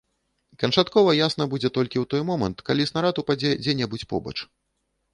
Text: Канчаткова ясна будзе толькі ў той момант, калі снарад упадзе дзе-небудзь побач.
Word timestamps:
Канчаткова 0.63 1.11
ясна 1.17 1.47
будзе 1.53 1.69
толькі 1.77 1.93
ў 1.93 2.05
той 2.15 2.21
момант, 2.33 2.57
калі 2.71 2.91
снарад 2.93 3.15
упадзе 3.25 3.55
дзе-небудзь 3.63 4.09
побач. 4.17 4.37